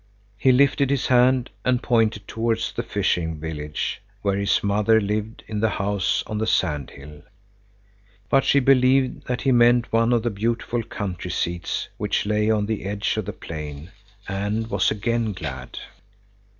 He 0.35 0.51
lifted 0.51 0.89
his 0.89 1.05
band 1.09 1.51
and 1.63 1.83
pointed 1.83 2.27
towards 2.27 2.73
the 2.73 2.81
fishing 2.81 3.39
village, 3.39 4.01
where 4.23 4.35
his 4.35 4.63
mother 4.63 4.99
lived 4.99 5.43
in 5.45 5.59
the 5.59 5.69
house 5.69 6.23
on 6.25 6.39
the 6.39 6.47
sand 6.47 6.89
hill. 6.89 7.21
But 8.27 8.43
she 8.43 8.59
believed 8.59 9.27
that 9.27 9.41
he 9.43 9.51
meant 9.51 9.93
one 9.93 10.11
of 10.11 10.23
the 10.23 10.31
beautiful 10.31 10.81
country 10.81 11.29
seats 11.29 11.87
which 11.97 12.25
lay 12.25 12.49
on 12.49 12.65
the 12.65 12.83
edge 12.85 13.15
of 13.17 13.25
the 13.25 13.31
plain, 13.33 13.91
and 14.27 14.71
was 14.71 14.89
again 14.89 15.33
glad. 15.33 15.77